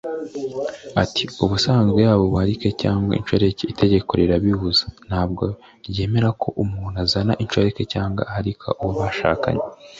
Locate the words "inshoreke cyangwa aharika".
7.43-8.67